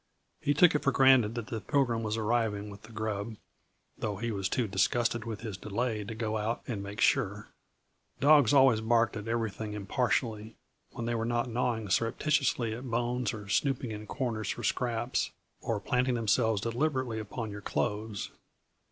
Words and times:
He 0.39 0.55
took 0.55 0.73
it 0.73 0.81
for 0.81 0.91
granted 0.91 1.35
that 1.35 1.45
the 1.49 1.61
Pilgrim 1.61 2.01
was 2.01 2.17
arriving 2.17 2.71
with 2.71 2.81
the 2.81 2.91
grub, 2.91 3.35
though 3.95 4.17
he 4.17 4.31
was 4.31 4.49
too 4.49 4.67
disgusted 4.67 5.25
with 5.25 5.41
his 5.41 5.57
delay 5.57 6.03
to 6.03 6.15
go 6.15 6.37
out 6.37 6.63
and 6.67 6.81
make 6.81 6.99
sure. 6.99 7.49
Dogs 8.19 8.51
always 8.51 8.81
barked 8.81 9.15
at 9.15 9.27
everything 9.27 9.73
impartially 9.73 10.55
when 10.89 11.05
they 11.05 11.13
were 11.13 11.23
not 11.23 11.51
gnawing 11.51 11.87
surreptitiously 11.87 12.73
at 12.73 12.89
bones 12.89 13.31
or 13.31 13.47
snooping 13.47 13.91
in 13.91 14.07
corners 14.07 14.49
for 14.49 14.63
scraps, 14.63 15.29
or 15.61 15.79
planting 15.79 16.15
themselves 16.15 16.61
deliberately 16.61 17.19
upon 17.19 17.51
your 17.51 17.61
clothes. 17.61 18.31